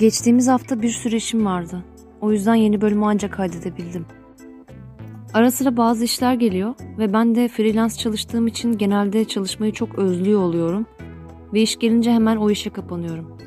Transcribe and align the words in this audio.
Geçtiğimiz 0.00 0.48
hafta 0.48 0.82
bir 0.82 0.88
sürü 0.88 1.16
işim 1.16 1.46
vardı. 1.46 1.84
O 2.20 2.32
yüzden 2.32 2.54
yeni 2.54 2.80
bölümü 2.80 3.04
ancak 3.04 3.32
kaydedebildim. 3.32 4.06
Ara 5.34 5.50
sıra 5.50 5.76
bazı 5.76 6.04
işler 6.04 6.34
geliyor 6.34 6.74
ve 6.98 7.12
ben 7.12 7.34
de 7.34 7.48
freelance 7.48 7.94
çalıştığım 7.94 8.46
için 8.46 8.78
genelde 8.78 9.24
çalışmayı 9.24 9.72
çok 9.72 9.98
özlüyor 9.98 10.40
oluyorum. 10.40 10.86
Ve 11.52 11.62
iş 11.62 11.78
gelince 11.78 12.12
hemen 12.12 12.36
o 12.36 12.50
işe 12.50 12.70
kapanıyorum. 12.70 13.38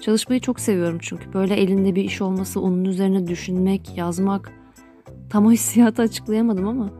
Çalışmayı 0.00 0.40
çok 0.40 0.60
seviyorum 0.60 0.98
çünkü 1.02 1.32
böyle 1.32 1.54
elinde 1.54 1.94
bir 1.94 2.04
iş 2.04 2.22
olması, 2.22 2.60
onun 2.60 2.84
üzerine 2.84 3.26
düşünmek, 3.26 3.96
yazmak. 3.96 4.52
Tam 5.30 5.46
o 5.46 5.52
hissiyatı 5.52 6.02
açıklayamadım 6.02 6.68
ama. 6.68 6.90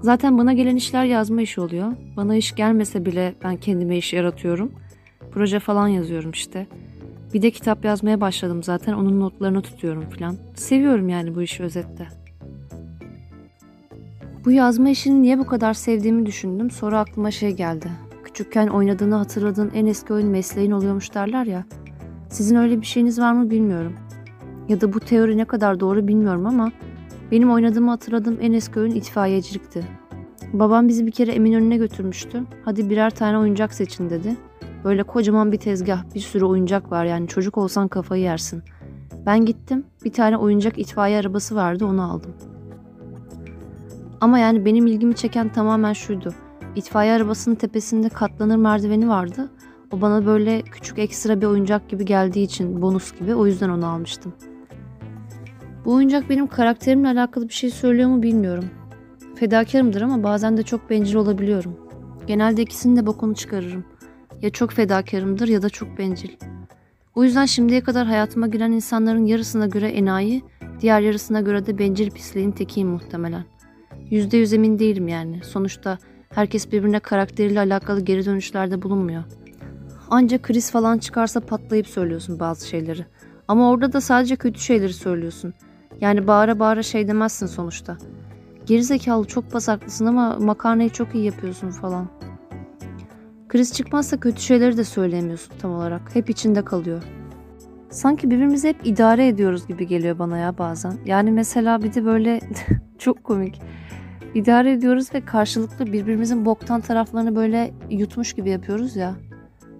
Zaten 0.00 0.38
bana 0.38 0.52
gelen 0.52 0.76
işler 0.76 1.04
yazma 1.04 1.42
işi 1.42 1.60
oluyor. 1.60 1.92
Bana 2.16 2.36
iş 2.36 2.54
gelmese 2.54 3.06
bile 3.06 3.34
ben 3.44 3.56
kendime 3.56 3.96
iş 3.96 4.12
yaratıyorum. 4.12 4.72
Proje 5.32 5.58
falan 5.58 5.88
yazıyorum 5.88 6.30
işte. 6.30 6.66
Bir 7.34 7.42
de 7.42 7.50
kitap 7.50 7.84
yazmaya 7.84 8.20
başladım 8.20 8.62
zaten. 8.62 8.92
Onun 8.92 9.20
notlarını 9.20 9.62
tutuyorum 9.62 10.04
falan. 10.10 10.36
Seviyorum 10.54 11.08
yani 11.08 11.34
bu 11.34 11.42
işi 11.42 11.62
özette. 11.62 12.08
Bu 14.44 14.50
yazma 14.50 14.88
işini 14.88 15.22
niye 15.22 15.38
bu 15.38 15.46
kadar 15.46 15.74
sevdiğimi 15.74 16.26
düşündüm. 16.26 16.70
Sonra 16.70 17.00
aklıma 17.00 17.30
şey 17.30 17.50
geldi. 17.50 17.90
Küçükken 18.24 18.66
oynadığını 18.66 19.14
hatırladığın 19.14 19.70
en 19.74 19.86
eski 19.86 20.12
oyun 20.12 20.28
mesleğin 20.28 20.70
oluyormuş 20.70 21.14
derler 21.14 21.46
ya. 21.46 21.64
Sizin 22.28 22.56
öyle 22.56 22.80
bir 22.80 22.86
şeyiniz 22.86 23.18
var 23.18 23.32
mı 23.32 23.50
bilmiyorum. 23.50 23.92
Ya 24.68 24.80
da 24.80 24.92
bu 24.92 25.00
teori 25.00 25.36
ne 25.36 25.44
kadar 25.44 25.80
doğru 25.80 26.08
bilmiyorum 26.08 26.46
ama 26.46 26.72
benim 27.30 27.50
oynadığımı 27.50 27.90
hatırladığım 27.90 28.38
en 28.40 28.52
eski 28.52 28.80
oyun 28.80 28.94
itfaiyecilikti. 28.94 29.84
Babam 30.52 30.88
bizi 30.88 31.06
bir 31.06 31.12
kere 31.12 31.32
Eminönü'ne 31.32 31.76
götürmüştü. 31.76 32.42
Hadi 32.64 32.90
birer 32.90 33.10
tane 33.10 33.38
oyuncak 33.38 33.74
seçin 33.74 34.10
dedi. 34.10 34.36
Böyle 34.84 35.02
kocaman 35.02 35.52
bir 35.52 35.56
tezgah, 35.56 36.14
bir 36.14 36.20
sürü 36.20 36.44
oyuncak 36.44 36.92
var 36.92 37.04
yani 37.04 37.28
çocuk 37.28 37.58
olsan 37.58 37.88
kafayı 37.88 38.22
yersin. 38.22 38.62
Ben 39.26 39.44
gittim, 39.44 39.84
bir 40.04 40.12
tane 40.12 40.36
oyuncak 40.36 40.78
itfaiye 40.78 41.18
arabası 41.18 41.56
vardı 41.56 41.86
onu 41.86 42.12
aldım. 42.12 42.34
Ama 44.20 44.38
yani 44.38 44.64
benim 44.64 44.86
ilgimi 44.86 45.14
çeken 45.14 45.52
tamamen 45.52 45.92
şuydu. 45.92 46.34
İtfaiye 46.76 47.12
arabasının 47.12 47.54
tepesinde 47.54 48.08
katlanır 48.08 48.56
merdiveni 48.56 49.08
vardı. 49.08 49.50
O 49.90 50.00
bana 50.00 50.26
böyle 50.26 50.62
küçük 50.62 50.98
ekstra 50.98 51.40
bir 51.40 51.46
oyuncak 51.46 51.88
gibi 51.88 52.04
geldiği 52.04 52.42
için 52.44 52.82
bonus 52.82 53.18
gibi 53.18 53.34
o 53.34 53.46
yüzden 53.46 53.68
onu 53.68 53.86
almıştım. 53.86 54.32
Bu 55.84 55.94
oyuncak 55.94 56.30
benim 56.30 56.46
karakterimle 56.46 57.08
alakalı 57.08 57.48
bir 57.48 57.54
şey 57.54 57.70
söylüyor 57.70 58.08
mu 58.08 58.22
bilmiyorum. 58.22 58.64
Fedakarımdır 59.34 60.02
ama 60.02 60.22
bazen 60.22 60.56
de 60.56 60.62
çok 60.62 60.90
bencil 60.90 61.14
olabiliyorum. 61.14 61.76
Genelde 62.26 62.62
ikisini 62.62 62.96
de 62.96 63.06
bokunu 63.06 63.34
çıkarırım. 63.34 63.84
Ya 64.42 64.50
çok 64.50 64.72
fedakarımdır 64.72 65.48
ya 65.48 65.62
da 65.62 65.70
çok 65.70 65.98
bencil. 65.98 66.30
O 67.14 67.24
yüzden 67.24 67.46
şimdiye 67.46 67.80
kadar 67.80 68.06
hayatıma 68.06 68.46
giren 68.46 68.72
insanların 68.72 69.24
yarısına 69.26 69.66
göre 69.66 69.88
enayi, 69.88 70.42
diğer 70.80 71.00
yarısına 71.00 71.40
göre 71.40 71.66
de 71.66 71.78
bencil 71.78 72.10
pisliğin 72.10 72.50
tekiyim 72.50 72.88
muhtemelen. 72.88 73.44
Yüzde 74.10 74.36
yüz 74.36 74.52
emin 74.52 74.78
değilim 74.78 75.08
yani. 75.08 75.40
Sonuçta 75.44 75.98
herkes 76.34 76.72
birbirine 76.72 77.00
karakteriyle 77.00 77.60
alakalı 77.60 78.00
geri 78.00 78.24
dönüşlerde 78.24 78.82
bulunmuyor. 78.82 79.22
Ancak 80.10 80.42
kriz 80.42 80.70
falan 80.70 80.98
çıkarsa 80.98 81.40
patlayıp 81.40 81.86
söylüyorsun 81.86 82.40
bazı 82.40 82.68
şeyleri. 82.68 83.06
Ama 83.48 83.70
orada 83.70 83.92
da 83.92 84.00
sadece 84.00 84.36
kötü 84.36 84.60
şeyleri 84.60 84.92
söylüyorsun. 84.92 85.54
Yani 86.00 86.26
bağıra 86.26 86.58
bağıra 86.58 86.82
şey 86.82 87.08
demezsin 87.08 87.46
sonuçta. 87.46 87.98
Gerizekalı 88.66 89.24
çok 89.24 89.54
basaklısın 89.54 90.06
ama 90.06 90.36
makarnayı 90.38 90.90
çok 90.90 91.14
iyi 91.14 91.24
yapıyorsun 91.24 91.70
falan. 91.70 92.08
Kriz 93.52 93.72
çıkmazsa 93.72 94.20
kötü 94.20 94.42
şeyleri 94.42 94.76
de 94.76 94.84
söyleyemiyorsun 94.84 95.54
tam 95.58 95.72
olarak. 95.72 96.14
Hep 96.14 96.30
içinde 96.30 96.64
kalıyor. 96.64 97.02
Sanki 97.90 98.30
birbirimizi 98.30 98.68
hep 98.68 98.86
idare 98.86 99.28
ediyoruz 99.28 99.66
gibi 99.66 99.86
geliyor 99.86 100.18
bana 100.18 100.38
ya 100.38 100.58
bazen. 100.58 100.94
Yani 101.04 101.30
mesela 101.30 101.82
bir 101.82 101.94
de 101.94 102.04
böyle 102.04 102.40
çok 102.98 103.24
komik. 103.24 103.60
İdare 104.34 104.72
ediyoruz 104.72 105.14
ve 105.14 105.24
karşılıklı 105.24 105.86
birbirimizin 105.86 106.44
boktan 106.44 106.80
taraflarını 106.80 107.36
böyle 107.36 107.74
yutmuş 107.90 108.32
gibi 108.32 108.50
yapıyoruz 108.50 108.96
ya. 108.96 109.14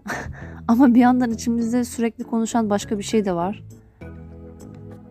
Ama 0.69 0.95
bir 0.95 1.01
yandan 1.01 1.31
içimizde 1.31 1.85
sürekli 1.85 2.25
konuşan 2.25 2.71
başka 2.71 2.99
bir 2.99 3.05
şey 3.05 3.25
de 3.25 3.33
var. 3.33 3.65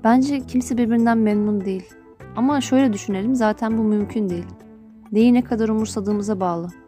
Bence 0.03 0.45
kimse 0.45 0.77
birbirinden 0.77 1.17
memnun 1.17 1.65
değil. 1.65 1.89
Ama 2.35 2.61
şöyle 2.61 2.93
düşünelim 2.93 3.35
zaten 3.35 3.77
bu 3.77 3.83
mümkün 3.83 4.29
değil. 4.29 4.47
Neyi 5.11 5.33
ne 5.33 5.43
kadar 5.43 5.69
umursadığımıza 5.69 6.39
bağlı. 6.39 6.80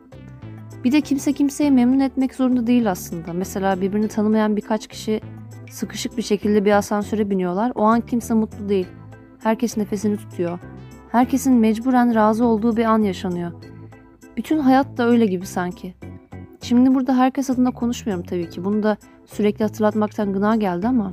Bir 0.84 0.92
de 0.92 1.02
kimse 1.02 1.34
kimseyi 1.34 1.72
memnun 1.72 2.00
etmek 2.00 2.36
zorunda 2.36 2.68
değil 2.68 2.92
aslında. 2.92 3.34
Mesela 3.34 3.82
birbirini 3.82 4.08
tanımayan 4.08 4.56
birkaç 4.56 4.88
kişi 4.88 5.22
sıkışık 5.70 6.18
bir 6.18 6.22
şekilde 6.22 6.66
bir 6.66 6.72
asansöre 6.72 7.30
biniyorlar. 7.30 7.72
O 7.76 7.84
an 7.84 8.02
kimse 8.02 8.34
mutlu 8.34 8.70
değil. 8.70 8.88
Herkes 9.40 9.78
nefesini 9.78 10.18
tutuyor. 10.18 10.60
Herkesin 11.12 11.54
mecburen 11.54 12.16
razı 12.16 12.46
olduğu 12.46 12.78
bir 12.78 12.86
an 12.86 13.02
yaşanıyor. 13.02 13.52
Bütün 14.38 14.60
hayat 14.60 14.98
da 14.98 15.08
öyle 15.08 15.26
gibi 15.26 15.46
sanki. 15.46 15.96
Şimdi 16.62 16.96
burada 16.96 17.18
herkes 17.18 17.50
adına 17.50 17.72
konuşmuyorum 17.72 18.26
tabii 18.26 18.50
ki. 18.50 18.66
Bunu 18.66 18.84
da 18.84 18.98
sürekli 19.26 19.64
hatırlatmaktan 19.64 20.34
gına 20.34 20.56
geldi 20.56 20.88
ama 20.88 21.12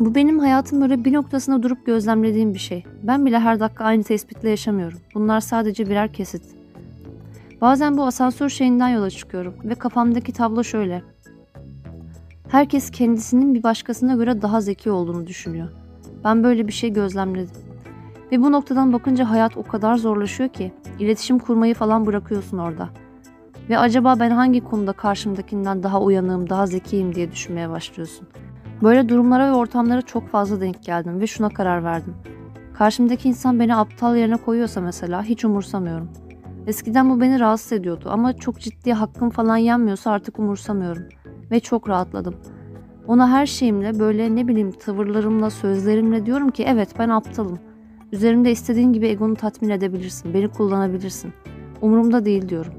bu 0.00 0.14
benim 0.14 0.38
hayatım 0.38 0.80
böyle 0.80 1.04
bir 1.04 1.12
noktasında 1.12 1.62
durup 1.62 1.86
gözlemlediğim 1.86 2.54
bir 2.54 2.58
şey. 2.58 2.84
Ben 3.02 3.26
bile 3.26 3.38
her 3.38 3.60
dakika 3.60 3.84
aynı 3.84 4.02
tespitle 4.02 4.50
yaşamıyorum. 4.50 4.98
Bunlar 5.14 5.40
sadece 5.40 5.86
birer 5.86 6.12
kesit. 6.12 6.55
Bazen 7.60 7.96
bu 7.96 8.06
asansör 8.06 8.48
şeyinden 8.48 8.88
yola 8.88 9.10
çıkıyorum 9.10 9.54
ve 9.64 9.74
kafamdaki 9.74 10.32
tablo 10.32 10.64
şöyle. 10.64 11.02
Herkes 12.48 12.90
kendisinin 12.90 13.54
bir 13.54 13.62
başkasına 13.62 14.14
göre 14.14 14.42
daha 14.42 14.60
zeki 14.60 14.90
olduğunu 14.90 15.26
düşünüyor. 15.26 15.68
Ben 16.24 16.44
böyle 16.44 16.66
bir 16.66 16.72
şey 16.72 16.92
gözlemledim. 16.92 17.56
Ve 18.32 18.42
bu 18.42 18.52
noktadan 18.52 18.92
bakınca 18.92 19.30
hayat 19.30 19.56
o 19.56 19.62
kadar 19.62 19.96
zorlaşıyor 19.96 20.48
ki 20.48 20.72
iletişim 20.98 21.38
kurmayı 21.38 21.74
falan 21.74 22.06
bırakıyorsun 22.06 22.58
orada. 22.58 22.88
Ve 23.68 23.78
acaba 23.78 24.14
ben 24.20 24.30
hangi 24.30 24.60
konuda 24.60 24.92
karşımdakinden 24.92 25.82
daha 25.82 26.00
uyanığım, 26.00 26.50
daha 26.50 26.66
zekiyim 26.66 27.14
diye 27.14 27.32
düşünmeye 27.32 27.70
başlıyorsun. 27.70 28.28
Böyle 28.82 29.08
durumlara 29.08 29.46
ve 29.46 29.52
ortamlara 29.52 30.02
çok 30.02 30.28
fazla 30.28 30.60
denk 30.60 30.82
geldim 30.82 31.20
ve 31.20 31.26
şuna 31.26 31.48
karar 31.48 31.84
verdim. 31.84 32.14
Karşımdaki 32.74 33.28
insan 33.28 33.60
beni 33.60 33.76
aptal 33.76 34.16
yerine 34.16 34.36
koyuyorsa 34.36 34.80
mesela 34.80 35.22
hiç 35.22 35.44
umursamıyorum. 35.44 36.08
Eskiden 36.66 37.10
bu 37.10 37.20
beni 37.20 37.40
rahatsız 37.40 37.72
ediyordu 37.72 38.08
ama 38.10 38.32
çok 38.32 38.60
ciddi 38.60 38.92
hakkım 38.92 39.30
falan 39.30 39.56
yenmiyorsa 39.56 40.10
artık 40.10 40.38
umursamıyorum. 40.38 41.02
Ve 41.50 41.60
çok 41.60 41.88
rahatladım. 41.88 42.34
Ona 43.06 43.30
her 43.30 43.46
şeyimle 43.46 43.98
böyle 43.98 44.36
ne 44.36 44.48
bileyim 44.48 44.72
tavırlarımla, 44.72 45.50
sözlerimle 45.50 46.26
diyorum 46.26 46.50
ki 46.50 46.64
evet 46.66 46.88
ben 46.98 47.08
aptalım. 47.08 47.58
Üzerimde 48.12 48.50
istediğin 48.50 48.92
gibi 48.92 49.06
egonu 49.06 49.34
tatmin 49.34 49.68
edebilirsin, 49.68 50.34
beni 50.34 50.48
kullanabilirsin. 50.48 51.32
Umurumda 51.82 52.24
değil 52.24 52.48
diyorum. 52.48 52.74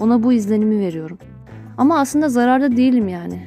Ona 0.00 0.22
bu 0.22 0.32
izlenimi 0.32 0.80
veriyorum. 0.80 1.18
Ama 1.78 1.98
aslında 1.98 2.28
zararda 2.28 2.76
değilim 2.76 3.08
yani. 3.08 3.46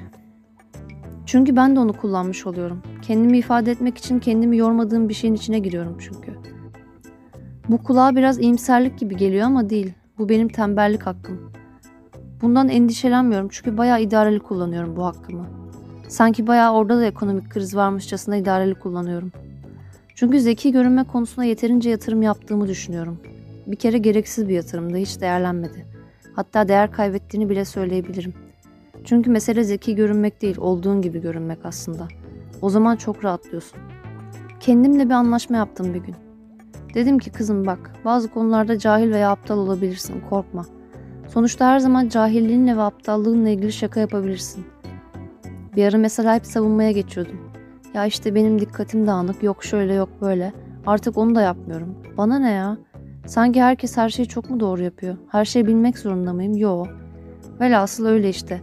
Çünkü 1.25 1.55
ben 1.55 1.75
de 1.75 1.79
onu 1.79 1.93
kullanmış 1.93 2.47
oluyorum. 2.47 2.81
Kendimi 3.01 3.37
ifade 3.37 3.71
etmek 3.71 3.97
için 3.97 4.19
kendimi 4.19 4.57
yormadığım 4.57 5.09
bir 5.09 5.13
şeyin 5.13 5.33
içine 5.33 5.59
giriyorum 5.59 5.97
çünkü. 5.99 6.34
Bu 7.69 7.83
kulağa 7.83 8.15
biraz 8.15 8.39
iyimserlik 8.39 8.99
gibi 8.99 9.17
geliyor 9.17 9.45
ama 9.45 9.69
değil. 9.69 9.93
Bu 10.17 10.29
benim 10.29 10.47
tembellik 10.47 11.03
hakkım. 11.03 11.51
Bundan 12.41 12.69
endişelenmiyorum 12.69 13.47
çünkü 13.51 13.77
bayağı 13.77 14.01
idareli 14.01 14.39
kullanıyorum 14.39 14.95
bu 14.95 15.05
hakkımı. 15.05 15.45
Sanki 16.07 16.47
bayağı 16.47 16.73
orada 16.73 16.97
da 16.97 17.05
ekonomik 17.05 17.49
kriz 17.49 17.75
varmışçasına 17.75 18.35
idareli 18.35 18.75
kullanıyorum. 18.75 19.31
Çünkü 20.15 20.39
zeki 20.39 20.71
görünme 20.71 21.03
konusuna 21.03 21.45
yeterince 21.45 21.89
yatırım 21.89 22.21
yaptığımı 22.21 22.67
düşünüyorum. 22.67 23.19
Bir 23.67 23.75
kere 23.75 23.97
gereksiz 23.97 24.49
bir 24.49 24.53
yatırımda 24.53 24.97
hiç 24.97 25.21
değerlenmedi. 25.21 25.85
Hatta 26.35 26.67
değer 26.67 26.91
kaybettiğini 26.91 27.49
bile 27.49 27.65
söyleyebilirim. 27.65 28.33
Çünkü 29.03 29.29
mesele 29.29 29.63
zeki 29.63 29.95
görünmek 29.95 30.41
değil, 30.41 30.57
olduğun 30.57 31.01
gibi 31.01 31.21
görünmek 31.21 31.59
aslında. 31.63 32.07
O 32.61 32.69
zaman 32.69 32.95
çok 32.95 33.25
rahatlıyorsun. 33.25 33.79
Kendimle 34.59 35.05
bir 35.05 35.13
anlaşma 35.13 35.57
yaptım 35.57 35.93
bir 35.93 35.99
gün. 35.99 36.24
Dedim 36.95 37.19
ki 37.19 37.31
kızım 37.31 37.65
bak, 37.65 37.91
bazı 38.05 38.27
konularda 38.27 38.79
cahil 38.79 39.11
veya 39.11 39.29
aptal 39.31 39.57
olabilirsin, 39.57 40.21
korkma. 40.29 40.65
Sonuçta 41.27 41.67
her 41.67 41.79
zaman 41.79 42.09
cahilliğinle 42.09 42.77
ve 42.77 42.81
aptallığınla 42.81 43.49
ilgili 43.49 43.71
şaka 43.71 43.99
yapabilirsin. 43.99 44.65
Bir 45.75 45.87
ara 45.87 45.97
mesela 45.97 46.35
hep 46.35 46.45
savunmaya 46.45 46.91
geçiyordum. 46.91 47.51
Ya 47.93 48.05
işte 48.05 48.35
benim 48.35 48.61
dikkatim 48.61 49.07
dağınık, 49.07 49.43
yok 49.43 49.63
şöyle 49.63 49.93
yok 49.93 50.09
böyle. 50.21 50.53
Artık 50.85 51.17
onu 51.17 51.35
da 51.35 51.41
yapmıyorum. 51.41 51.95
Bana 52.17 52.39
ne 52.39 52.51
ya? 52.51 52.77
Sanki 53.25 53.61
herkes 53.61 53.97
her 53.97 54.09
şeyi 54.09 54.27
çok 54.27 54.49
mu 54.49 54.59
doğru 54.59 54.83
yapıyor? 54.83 55.17
Her 55.31 55.45
şeyi 55.45 55.67
bilmek 55.67 55.97
zorunda 55.97 56.33
mıyım? 56.33 56.57
Yo. 56.57 56.85
Velhasıl 57.59 58.05
öyle 58.05 58.29
işte. 58.29 58.61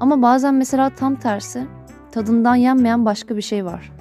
Ama 0.00 0.22
bazen 0.22 0.54
mesela 0.54 0.90
tam 0.90 1.16
tersi 1.16 1.66
tadından 2.12 2.54
yenmeyen 2.54 3.04
başka 3.04 3.36
bir 3.36 3.42
şey 3.42 3.64
var. 3.64 3.92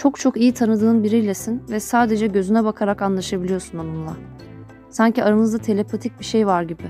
Çok 0.00 0.20
çok 0.20 0.36
iyi 0.36 0.52
tanıdığın 0.54 1.04
biriylesin 1.04 1.62
ve 1.70 1.80
sadece 1.80 2.26
gözüne 2.26 2.64
bakarak 2.64 3.02
anlaşabiliyorsun 3.02 3.78
onunla. 3.78 4.16
Sanki 4.90 5.24
aranızda 5.24 5.58
telepatik 5.58 6.18
bir 6.20 6.24
şey 6.24 6.46
var 6.46 6.62
gibi. 6.62 6.82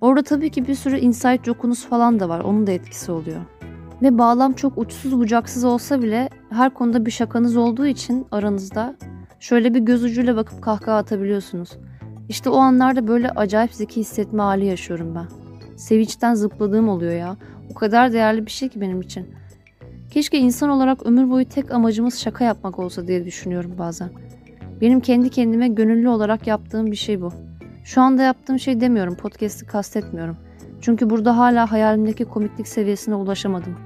Orada 0.00 0.22
tabii 0.22 0.50
ki 0.50 0.68
bir 0.68 0.74
sürü 0.74 0.98
inside 0.98 1.44
jokunuz 1.44 1.86
falan 1.86 2.20
da 2.20 2.28
var. 2.28 2.40
Onun 2.40 2.66
da 2.66 2.72
etkisi 2.72 3.12
oluyor. 3.12 3.40
Ve 4.02 4.18
bağlam 4.18 4.52
çok 4.52 4.78
uçsuz 4.78 5.18
bucaksız 5.18 5.64
olsa 5.64 6.02
bile 6.02 6.28
her 6.50 6.74
konuda 6.74 7.06
bir 7.06 7.10
şakanız 7.10 7.56
olduğu 7.56 7.86
için 7.86 8.26
aranızda 8.30 8.96
şöyle 9.40 9.74
bir 9.74 9.80
göz 9.80 10.04
ucuyla 10.04 10.36
bakıp 10.36 10.62
kahkaha 10.62 10.96
atabiliyorsunuz. 10.96 11.70
İşte 12.28 12.50
o 12.50 12.56
anlarda 12.56 13.08
böyle 13.08 13.30
acayip 13.30 13.74
zeki 13.74 14.00
hissetme 14.00 14.42
hali 14.42 14.66
yaşıyorum 14.66 15.14
ben. 15.14 15.26
Sevinçten 15.76 16.34
zıpladığım 16.34 16.88
oluyor 16.88 17.12
ya. 17.12 17.36
O 17.70 17.74
kadar 17.74 18.12
değerli 18.12 18.46
bir 18.46 18.50
şey 18.50 18.68
ki 18.68 18.80
benim 18.80 19.00
için. 19.00 19.41
Keşke 20.12 20.38
insan 20.38 20.68
olarak 20.68 21.06
ömür 21.06 21.30
boyu 21.30 21.44
tek 21.44 21.70
amacımız 21.70 22.18
şaka 22.18 22.44
yapmak 22.44 22.78
olsa 22.78 23.06
diye 23.06 23.24
düşünüyorum 23.24 23.74
bazen. 23.78 24.10
Benim 24.80 25.00
kendi 25.00 25.30
kendime 25.30 25.68
gönüllü 25.68 26.08
olarak 26.08 26.46
yaptığım 26.46 26.86
bir 26.86 26.96
şey 26.96 27.20
bu. 27.20 27.32
Şu 27.84 28.00
anda 28.00 28.22
yaptığım 28.22 28.58
şey 28.58 28.80
demiyorum, 28.80 29.16
podcast'i 29.16 29.66
kastetmiyorum. 29.66 30.36
Çünkü 30.80 31.10
burada 31.10 31.38
hala 31.38 31.72
hayalimdeki 31.72 32.24
komiklik 32.24 32.68
seviyesine 32.68 33.14
ulaşamadım. 33.14 33.76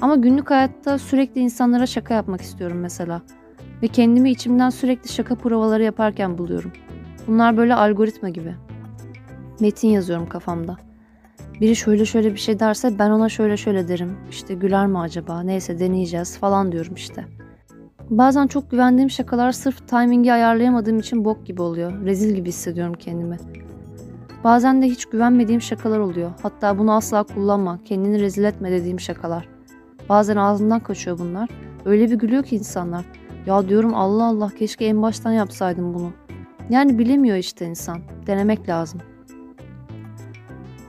Ama 0.00 0.16
günlük 0.16 0.50
hayatta 0.50 0.98
sürekli 0.98 1.40
insanlara 1.40 1.86
şaka 1.86 2.14
yapmak 2.14 2.40
istiyorum 2.40 2.78
mesela. 2.78 3.22
Ve 3.82 3.88
kendimi 3.88 4.30
içimden 4.30 4.70
sürekli 4.70 5.08
şaka 5.08 5.34
provaları 5.34 5.82
yaparken 5.82 6.38
buluyorum. 6.38 6.72
Bunlar 7.26 7.56
böyle 7.56 7.74
algoritma 7.74 8.28
gibi. 8.28 8.54
Metin 9.60 9.88
yazıyorum 9.88 10.28
kafamda. 10.28 10.89
Biri 11.60 11.76
şöyle 11.76 12.04
şöyle 12.04 12.32
bir 12.34 12.38
şey 12.38 12.60
derse 12.60 12.98
ben 12.98 13.10
ona 13.10 13.28
şöyle 13.28 13.56
şöyle 13.56 13.88
derim. 13.88 14.16
İşte 14.30 14.54
güler 14.54 14.86
mi 14.86 14.98
acaba? 14.98 15.40
Neyse 15.42 15.78
deneyeceğiz 15.78 16.38
falan 16.38 16.72
diyorum 16.72 16.94
işte. 16.94 17.24
Bazen 18.10 18.46
çok 18.46 18.70
güvendiğim 18.70 19.10
şakalar 19.10 19.52
sırf 19.52 19.88
timingi 19.88 20.32
ayarlayamadığım 20.32 20.98
için 20.98 21.24
bok 21.24 21.46
gibi 21.46 21.62
oluyor. 21.62 22.04
Rezil 22.04 22.34
gibi 22.34 22.48
hissediyorum 22.48 22.94
kendimi. 22.98 23.36
Bazen 24.44 24.82
de 24.82 24.86
hiç 24.86 25.04
güvenmediğim 25.04 25.60
şakalar 25.60 25.98
oluyor. 25.98 26.30
Hatta 26.42 26.78
bunu 26.78 26.92
asla 26.92 27.22
kullanma, 27.22 27.78
kendini 27.84 28.20
rezil 28.20 28.44
etme 28.44 28.70
dediğim 28.70 29.00
şakalar. 29.00 29.48
Bazen 30.08 30.36
ağzımdan 30.36 30.80
kaçıyor 30.80 31.18
bunlar. 31.18 31.48
Öyle 31.84 32.10
bir 32.10 32.14
gülüyor 32.14 32.42
ki 32.42 32.56
insanlar. 32.56 33.04
Ya 33.46 33.68
diyorum 33.68 33.94
Allah 33.94 34.24
Allah 34.24 34.50
keşke 34.58 34.84
en 34.84 35.02
baştan 35.02 35.32
yapsaydım 35.32 35.94
bunu. 35.94 36.12
Yani 36.70 36.98
bilemiyor 36.98 37.36
işte 37.36 37.66
insan. 37.66 38.00
Denemek 38.26 38.68
lazım. 38.68 39.00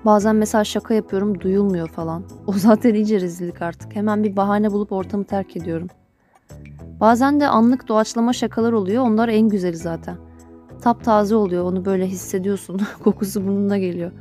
Bazen 0.05 0.35
mesela 0.35 0.63
şaka 0.63 0.93
yapıyorum 0.93 1.41
duyulmuyor 1.41 1.87
falan. 1.87 2.23
O 2.47 2.53
zaten 2.53 2.93
iyice 2.93 3.21
rezillik 3.21 3.61
artık. 3.61 3.95
Hemen 3.95 4.23
bir 4.23 4.35
bahane 4.35 4.71
bulup 4.71 4.91
ortamı 4.91 5.23
terk 5.23 5.57
ediyorum. 5.57 5.87
Bazen 6.99 7.39
de 7.39 7.47
anlık 7.47 7.87
doğaçlama 7.87 8.33
şakalar 8.33 8.73
oluyor. 8.73 9.03
Onlar 9.03 9.29
en 9.29 9.49
güzeli 9.49 9.77
zaten. 9.77 10.17
Taptaze 10.81 11.35
oluyor. 11.35 11.63
Onu 11.63 11.85
böyle 11.85 12.07
hissediyorsun. 12.07 12.81
Kokusu 13.03 13.47
burnuna 13.47 13.77
geliyor. 13.77 14.11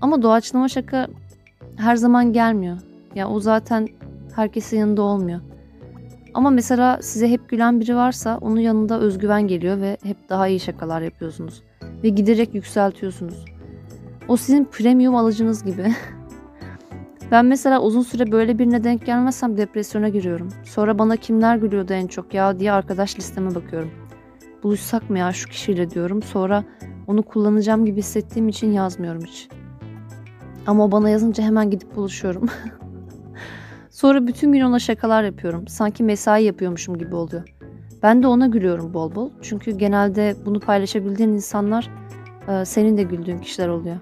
Ama 0.00 0.22
doğaçlama 0.22 0.68
şaka 0.68 1.08
her 1.76 1.96
zaman 1.96 2.32
gelmiyor. 2.32 2.76
Ya 2.76 2.82
yani 3.14 3.34
o 3.34 3.40
zaten 3.40 3.88
herkesin 4.36 4.78
yanında 4.78 5.02
olmuyor. 5.02 5.40
Ama 6.34 6.50
mesela 6.50 6.98
size 7.02 7.30
hep 7.30 7.48
gülen 7.48 7.80
biri 7.80 7.96
varsa 7.96 8.38
onun 8.40 8.60
yanında 8.60 9.00
özgüven 9.00 9.48
geliyor 9.48 9.80
ve 9.80 9.96
hep 10.02 10.28
daha 10.28 10.48
iyi 10.48 10.60
şakalar 10.60 11.02
yapıyorsunuz. 11.02 11.62
Ve 12.02 12.08
giderek 12.08 12.54
yükseltiyorsunuz. 12.54 13.44
O 14.28 14.36
sizin 14.36 14.64
premium 14.64 15.14
alıcınız 15.14 15.64
gibi. 15.64 15.94
ben 17.30 17.46
mesela 17.46 17.80
uzun 17.82 18.02
süre 18.02 18.32
böyle 18.32 18.58
birine 18.58 18.84
denk 18.84 19.06
gelmezsem 19.06 19.56
depresyona 19.56 20.08
giriyorum. 20.08 20.48
Sonra 20.64 20.98
bana 20.98 21.16
kimler 21.16 21.56
gülüyordu 21.56 21.92
en 21.92 22.06
çok 22.06 22.34
ya 22.34 22.60
diye 22.60 22.72
arkadaş 22.72 23.18
listeme 23.18 23.54
bakıyorum. 23.54 23.90
Buluşsak 24.62 25.10
mı 25.10 25.18
ya 25.18 25.32
şu 25.32 25.48
kişiyle 25.48 25.90
diyorum. 25.90 26.22
Sonra 26.22 26.64
onu 27.06 27.22
kullanacağım 27.22 27.86
gibi 27.86 27.98
hissettiğim 27.98 28.48
için 28.48 28.72
yazmıyorum 28.72 29.22
hiç. 29.24 29.48
Ama 30.66 30.84
o 30.84 30.92
bana 30.92 31.08
yazınca 31.08 31.44
hemen 31.44 31.70
gidip 31.70 31.96
buluşuyorum. 31.96 32.48
Sonra 33.90 34.26
bütün 34.26 34.52
gün 34.52 34.60
ona 34.60 34.78
şakalar 34.78 35.24
yapıyorum. 35.24 35.68
Sanki 35.68 36.02
mesai 36.02 36.44
yapıyormuşum 36.44 36.98
gibi 36.98 37.14
oluyor. 37.14 37.54
Ben 38.02 38.22
de 38.22 38.26
ona 38.26 38.46
gülüyorum 38.46 38.94
bol 38.94 39.14
bol. 39.14 39.30
Çünkü 39.42 39.70
genelde 39.70 40.36
bunu 40.46 40.60
paylaşabildiğin 40.60 41.28
insanlar 41.28 41.90
e, 42.48 42.64
senin 42.64 42.96
de 42.96 43.02
güldüğün 43.02 43.38
kişiler 43.38 43.68
oluyor. 43.68 43.96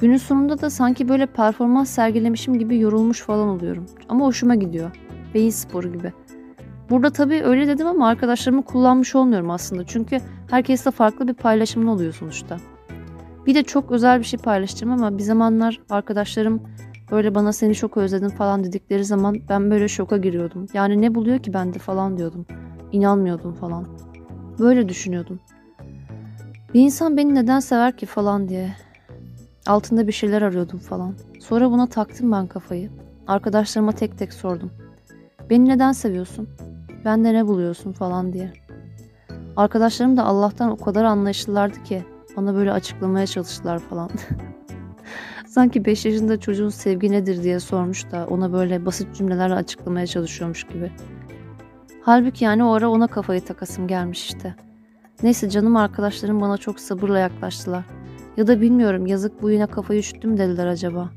Günün 0.00 0.16
sonunda 0.16 0.60
da 0.60 0.70
sanki 0.70 1.08
böyle 1.08 1.26
performans 1.26 1.90
sergilemişim 1.90 2.58
gibi 2.58 2.78
yorulmuş 2.78 3.20
falan 3.20 3.48
oluyorum. 3.48 3.86
Ama 4.08 4.26
hoşuma 4.26 4.54
gidiyor. 4.54 4.90
Beyin 5.34 5.50
sporu 5.50 5.92
gibi. 5.92 6.12
Burada 6.90 7.10
tabii 7.10 7.42
öyle 7.44 7.68
dedim 7.68 7.86
ama 7.86 8.08
arkadaşlarımı 8.08 8.64
kullanmış 8.64 9.14
olmuyorum 9.14 9.50
aslında. 9.50 9.86
Çünkü 9.86 10.18
herkesle 10.50 10.90
farklı 10.90 11.28
bir 11.28 11.34
paylaşımın 11.34 11.86
oluyor 11.86 12.12
sonuçta. 12.12 12.56
Bir 13.46 13.54
de 13.54 13.62
çok 13.62 13.90
özel 13.90 14.18
bir 14.18 14.24
şey 14.24 14.40
paylaşacağım 14.40 14.92
ama 14.92 15.18
bir 15.18 15.22
zamanlar 15.22 15.80
arkadaşlarım 15.90 16.62
böyle 17.10 17.34
bana 17.34 17.52
seni 17.52 17.74
çok 17.74 17.96
özledim 17.96 18.28
falan 18.28 18.64
dedikleri 18.64 19.04
zaman 19.04 19.36
ben 19.48 19.70
böyle 19.70 19.88
şoka 19.88 20.16
giriyordum. 20.16 20.66
Yani 20.74 21.02
ne 21.02 21.14
buluyor 21.14 21.38
ki 21.38 21.54
bende 21.54 21.78
falan 21.78 22.16
diyordum. 22.16 22.46
İnanmıyordum 22.92 23.54
falan. 23.54 23.86
Böyle 24.58 24.88
düşünüyordum. 24.88 25.40
Bir 26.74 26.80
insan 26.80 27.16
beni 27.16 27.34
neden 27.34 27.60
sever 27.60 27.96
ki 27.96 28.06
falan 28.06 28.48
diye. 28.48 28.70
Altında 29.66 30.06
bir 30.06 30.12
şeyler 30.12 30.42
arıyordum 30.42 30.78
falan. 30.78 31.14
Sonra 31.40 31.70
buna 31.70 31.86
taktım 31.86 32.32
ben 32.32 32.46
kafayı. 32.46 32.90
Arkadaşlarıma 33.26 33.92
tek 33.92 34.18
tek 34.18 34.32
sordum. 34.32 34.70
Beni 35.50 35.68
neden 35.68 35.92
seviyorsun? 35.92 36.48
Bende 37.04 37.34
ne 37.34 37.46
buluyorsun 37.46 37.92
falan 37.92 38.32
diye. 38.32 38.52
Arkadaşlarım 39.56 40.16
da 40.16 40.24
Allah'tan 40.24 40.70
o 40.70 40.76
kadar 40.76 41.04
anlayışlılardı 41.04 41.82
ki 41.82 42.04
bana 42.36 42.54
böyle 42.54 42.72
açıklamaya 42.72 43.26
çalıştılar 43.26 43.78
falan. 43.78 44.10
Sanki 45.46 45.84
5 45.84 46.04
yaşında 46.04 46.40
çocuğun 46.40 46.68
sevgi 46.68 47.12
nedir 47.12 47.42
diye 47.42 47.60
sormuş 47.60 48.10
da 48.10 48.26
ona 48.30 48.52
böyle 48.52 48.86
basit 48.86 49.16
cümlelerle 49.16 49.54
açıklamaya 49.54 50.06
çalışıyormuş 50.06 50.64
gibi. 50.64 50.92
Halbuki 52.02 52.44
yani 52.44 52.64
o 52.64 52.72
ara 52.72 52.88
ona 52.88 53.06
kafayı 53.06 53.44
takasım 53.44 53.88
gelmiş 53.88 54.24
işte. 54.24 54.54
Neyse 55.22 55.50
canım 55.50 55.76
arkadaşlarım 55.76 56.40
bana 56.40 56.56
çok 56.56 56.80
sabırla 56.80 57.18
yaklaştılar. 57.18 57.84
Ya 58.36 58.46
da 58.46 58.60
bilmiyorum 58.60 59.06
yazık 59.06 59.42
bu 59.42 59.50
yine 59.50 59.66
kafayı 59.66 60.00
üşüttüm 60.00 60.38
dediler 60.38 60.66
acaba. 60.66 61.10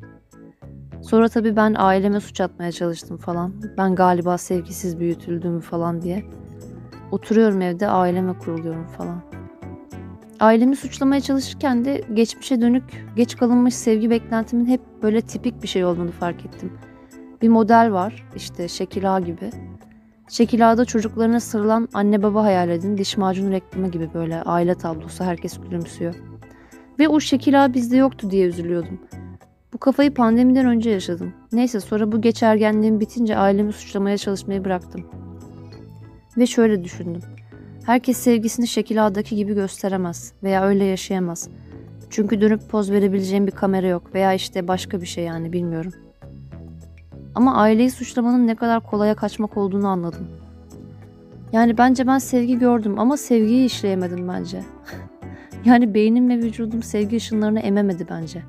Sonra 1.02 1.30
tabii 1.30 1.56
ben 1.56 1.76
aileme 1.78 2.20
suç 2.20 2.42
atmaya 2.42 2.72
çalıştım 2.72 3.18
falan. 3.18 3.54
Ben 3.78 3.96
galiba 3.96 4.38
sevgisiz 4.38 5.00
büyütüldüm 5.00 5.60
falan 5.60 6.02
diye. 6.02 6.24
Oturuyorum 7.12 7.62
evde 7.62 7.88
aileme 7.88 8.38
kuruluyorum 8.38 8.88
falan. 8.88 9.22
Ailemi 10.40 10.76
suçlamaya 10.76 11.22
çalışırken 11.22 11.86
de 11.86 12.04
geçmişe 12.14 12.62
dönük 12.62 13.06
geç 13.16 13.38
kalınmış 13.38 13.76
sevgi 13.76 14.10
beklentimin 14.10 14.66
hep 14.66 14.82
böyle 15.04 15.22
tipik 15.22 15.64
bir 15.64 15.68
şey 15.68 15.86
olduğunu 15.86 16.12
fark 16.12 16.46
ettim. 16.46 16.74
Bir 17.42 17.50
model 17.50 17.92
var 17.92 18.28
işte 18.36 18.68
Şekil 18.68 19.16
Ağa 19.16 19.20
gibi. 19.20 19.50
Şekil 20.30 20.72
Ağa'da 20.72 20.86
çocuklarına 20.86 21.40
sarılan 21.40 21.88
anne 21.94 22.24
baba 22.24 22.44
hayal 22.44 22.70
edin. 22.70 22.98
Diş 22.98 23.18
macunu 23.18 23.52
reklamı 23.52 23.88
gibi 23.88 24.10
böyle 24.14 24.42
aile 24.42 24.76
tablosu 24.76 25.24
herkes 25.24 25.60
gülümsüyor. 25.60 26.33
Ve 27.00 27.08
o 27.08 27.20
Şekil 27.20 27.64
Ağa 27.66 27.74
bizde 27.74 27.98
yoktu 27.98 28.32
diye 28.32 28.48
üzülüyordum. 28.48 29.00
Bu 29.74 29.78
kafayı 29.78 30.14
pandemiden 30.14 30.66
önce 30.66 30.90
yaşadım. 30.90 31.34
Neyse 31.52 31.80
sonra 31.80 32.12
bu 32.12 32.22
geç 32.22 32.44
ergenliğim 32.44 33.00
bitince 33.00 33.38
ailemi 33.38 33.74
suçlamaya 33.74 34.18
çalışmayı 34.18 34.66
bıraktım. 34.66 35.06
Ve 36.38 36.46
şöyle 36.46 36.84
düşündüm. 36.84 37.22
Herkes 37.86 38.18
sevgisini 38.18 38.68
şekil 38.68 39.08
ağdaki 39.08 39.36
gibi 39.36 39.54
gösteremez 39.54 40.34
veya 40.44 40.64
öyle 40.64 40.84
yaşayamaz. 40.86 41.50
Çünkü 42.10 42.42
dönüp 42.42 42.70
poz 42.70 42.92
verebileceğim 42.92 43.48
bir 43.48 43.52
kamera 43.52 43.88
yok 43.88 44.16
veya 44.16 44.34
işte 44.34 44.68
başka 44.68 45.02
bir 45.02 45.06
şey 45.06 45.24
yani 45.24 45.54
bilmiyorum. 45.54 45.94
Ama 47.36 47.56
aileyi 47.56 47.92
suçlamanın 47.92 48.48
ne 48.48 48.56
kadar 48.56 48.84
kolaya 48.84 49.16
kaçmak 49.16 49.58
olduğunu 49.58 49.88
anladım. 49.88 50.28
Yani 51.52 51.78
bence 51.78 52.08
ben 52.08 52.18
sevgi 52.18 52.60
gördüm 52.60 53.00
ama 53.00 53.18
sevgiyi 53.18 53.66
işleyemedim 53.66 54.28
bence. 54.28 54.64
yani 55.66 55.94
beynim 55.94 56.30
ve 56.30 56.38
vücudum 56.38 56.84
sevgi 56.84 57.16
ışınlarını 57.18 57.60
ememedi 57.60 58.08
bence. 58.10 58.44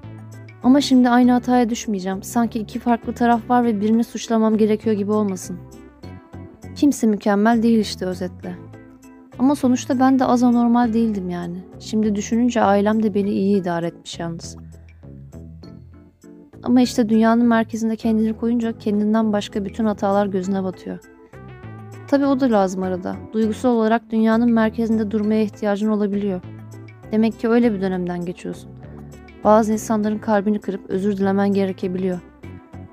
Ama 0.62 0.80
şimdi 0.80 1.09
aynı 1.09 1.33
hataya 1.33 1.71
düşmeyeceğim. 1.71 2.23
Sanki 2.23 2.59
iki 2.59 2.78
farklı 2.78 3.12
taraf 3.12 3.50
var 3.50 3.64
ve 3.64 3.80
birini 3.80 4.04
suçlamam 4.04 4.56
gerekiyor 4.56 4.97
gibi 4.97 5.12
olmasın. 5.12 5.59
Kimse 6.76 7.06
mükemmel 7.06 7.62
değil 7.62 7.78
işte 7.78 8.06
özetle. 8.06 8.54
Ama 9.38 9.54
sonuçta 9.54 10.00
ben 10.00 10.18
de 10.18 10.25
az 10.25 10.42
anormal 10.42 10.92
değildim 10.92 11.30
yani. 11.30 11.56
Şimdi 11.80 12.14
düşününce 12.14 12.61
ailem 12.61 13.02
de 13.02 13.14
beni 13.14 13.30
iyi 13.30 13.61
idare 13.61 13.87
etmiş 13.87 14.18
yalnız. 14.18 14.56
Ama 16.62 16.80
işte 16.80 17.09
dünyanın 17.09 17.47
merkezinde 17.47 17.97
kendini 17.97 18.37
koyunca 18.37 18.78
kendinden 18.78 19.33
başka 19.33 19.64
bütün 19.64 19.85
hatalar 19.85 20.26
gözüne 20.26 20.64
batıyor. 20.64 20.99
Tabii 22.09 22.26
o 22.26 22.40
da 22.40 22.50
lazım 22.50 22.83
arada. 22.83 23.16
Duygusal 23.33 23.71
olarak 23.71 24.11
dünyanın 24.11 24.52
merkezinde 24.52 25.11
durmaya 25.11 25.42
ihtiyacın 25.42 25.88
olabiliyor. 25.88 26.40
Demek 27.14 27.40
ki 27.40 27.49
öyle 27.49 27.75
bir 27.75 27.80
dönemden 27.80 28.25
geçiyorsun. 28.25 28.71
Bazı 29.44 29.73
insanların 29.73 30.18
kalbini 30.18 30.59
kırıp 30.59 30.90
özür 30.90 31.16
dilemen 31.16 31.52
gerekebiliyor. 31.52 32.21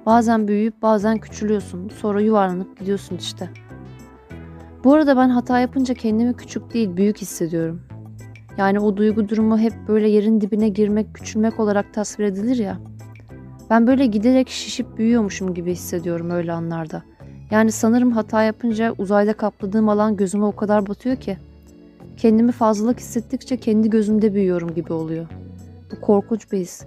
Bazen 0.05 0.47
büyüyüp 0.47 0.81
bazen 0.81 1.17
küçülüyorsun. 1.17 1.89
Sonra 1.89 2.21
yuvarlanıp 2.21 2.79
gidiyorsun 2.79 3.17
işte.'' 3.17 3.49
Bu 4.83 4.93
arada 4.93 5.17
ben 5.17 5.29
hata 5.29 5.59
yapınca 5.59 5.93
kendimi 5.93 6.33
küçük 6.33 6.73
değil 6.73 6.97
büyük 6.97 7.17
hissediyorum. 7.17 7.81
Yani 8.57 8.79
o 8.79 8.97
duygu 8.97 9.29
durumu 9.29 9.57
hep 9.57 9.73
böyle 9.87 10.09
yerin 10.09 10.41
dibine 10.41 10.69
girmek, 10.69 11.13
küçülmek 11.13 11.59
olarak 11.59 11.93
tasvir 11.93 12.25
edilir 12.25 12.57
ya. 12.57 12.77
Ben 13.69 13.87
böyle 13.87 14.05
giderek 14.05 14.49
şişip 14.49 14.97
büyüyormuşum 14.97 15.53
gibi 15.53 15.71
hissediyorum 15.71 16.29
öyle 16.29 16.53
anlarda. 16.53 17.03
Yani 17.51 17.71
sanırım 17.71 18.11
hata 18.11 18.43
yapınca 18.43 18.93
uzayda 18.97 19.33
kapladığım 19.33 19.89
alan 19.89 20.17
gözüme 20.17 20.45
o 20.45 20.55
kadar 20.55 20.87
batıyor 20.87 21.15
ki. 21.15 21.37
Kendimi 22.21 22.51
fazlalık 22.51 22.99
hissettikçe 22.99 23.57
kendi 23.57 23.89
gözümde 23.89 24.33
büyüyorum 24.33 24.73
gibi 24.73 24.93
oluyor. 24.93 25.27
Bu 25.91 26.01
korkunç 26.01 26.51
bir 26.51 26.57
his. 26.57 26.85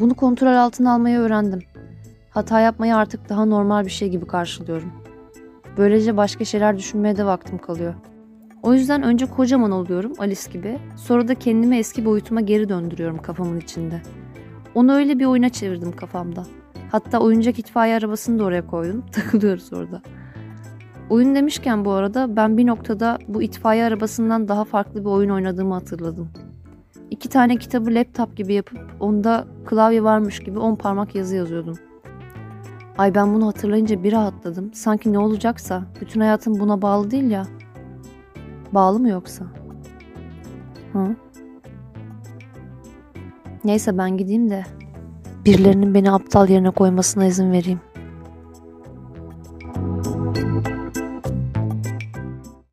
Bunu 0.00 0.14
kontrol 0.14 0.54
altına 0.56 0.94
almayı 0.94 1.18
öğrendim. 1.18 1.60
Hata 2.30 2.60
yapmayı 2.60 2.96
artık 2.96 3.28
daha 3.28 3.44
normal 3.44 3.84
bir 3.84 3.90
şey 3.90 4.08
gibi 4.08 4.26
karşılıyorum. 4.26 4.92
Böylece 5.76 6.16
başka 6.16 6.44
şeyler 6.44 6.78
düşünmeye 6.78 7.16
de 7.16 7.24
vaktim 7.24 7.58
kalıyor. 7.58 7.94
O 8.62 8.74
yüzden 8.74 9.02
önce 9.02 9.26
kocaman 9.26 9.70
oluyorum 9.70 10.12
Alice 10.18 10.50
gibi. 10.52 10.78
Sonra 10.96 11.28
da 11.28 11.34
kendimi 11.34 11.76
eski 11.76 12.04
boyutuma 12.04 12.40
geri 12.40 12.68
döndürüyorum 12.68 13.22
kafamın 13.22 13.60
içinde. 13.60 14.02
Onu 14.74 14.92
öyle 14.92 15.18
bir 15.18 15.24
oyuna 15.24 15.48
çevirdim 15.48 15.92
kafamda. 15.92 16.42
Hatta 16.90 17.18
oyuncak 17.18 17.58
itfaiye 17.58 17.96
arabasını 17.96 18.38
da 18.38 18.44
oraya 18.44 18.66
koydum. 18.66 19.04
Takılıyoruz 19.12 19.72
orada. 19.72 20.02
Oyun 21.10 21.34
demişken 21.34 21.84
bu 21.84 21.90
arada 21.90 22.36
ben 22.36 22.56
bir 22.56 22.66
noktada 22.66 23.18
bu 23.28 23.42
itfaiye 23.42 23.84
arabasından 23.84 24.48
daha 24.48 24.64
farklı 24.64 25.00
bir 25.00 25.10
oyun 25.10 25.30
oynadığımı 25.30 25.74
hatırladım. 25.74 26.28
İki 27.10 27.28
tane 27.28 27.56
kitabı 27.56 27.94
laptop 27.94 28.36
gibi 28.36 28.54
yapıp 28.54 28.78
onda 29.00 29.44
klavye 29.66 30.02
varmış 30.02 30.40
gibi 30.40 30.58
on 30.58 30.76
parmak 30.76 31.14
yazı 31.14 31.36
yazıyordum. 31.36 31.78
Ay 32.98 33.14
ben 33.14 33.34
bunu 33.34 33.46
hatırlayınca 33.46 34.02
bir 34.02 34.12
rahatladım. 34.12 34.74
Sanki 34.74 35.12
ne 35.12 35.18
olacaksa 35.18 35.82
bütün 36.00 36.20
hayatım 36.20 36.60
buna 36.60 36.82
bağlı 36.82 37.10
değil 37.10 37.30
ya. 37.30 37.46
Bağlı 38.72 38.98
mı 38.98 39.08
yoksa? 39.08 39.44
Hı? 40.92 41.16
Neyse 43.64 43.98
ben 43.98 44.16
gideyim 44.16 44.50
de 44.50 44.64
birilerinin 45.44 45.94
beni 45.94 46.12
aptal 46.12 46.48
yerine 46.48 46.70
koymasına 46.70 47.26
izin 47.26 47.52
vereyim. 47.52 47.80